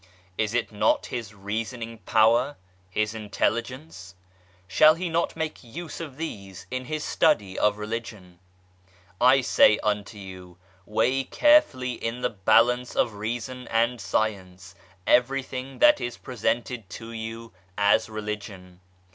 Is 0.35 0.55
it 0.55 0.71
not 0.71 1.05
his 1.13 1.31
reasoning 1.35 1.99
power, 1.99 2.57
his 2.89 3.13
intelligence? 3.13 4.15
Shall 4.67 4.95
he 4.95 5.09
not 5.09 5.35
make 5.35 5.63
use 5.63 5.99
of 5.99 6.17
these 6.17 6.65
in 6.71 6.85
his 6.85 7.03
study 7.03 7.55
of 7.59 7.77
Religion? 7.77 8.39
I 9.21 9.41
say 9.41 9.77
unto 9.83 10.17
you: 10.17 10.57
weigh 10.87 11.23
carefully 11.25 11.93
in 11.93 12.21
the 12.21 12.31
balance 12.31 12.95
of 12.95 13.13
Reason 13.13 13.67
and 13.67 14.01
Science 14.01 14.73
everything 15.05 15.77
that 15.77 16.01
is 16.01 16.17
presented 16.17 16.89
to 16.89 17.11
you 17.11 17.53
as 17.77 18.09
Religion. 18.09 18.79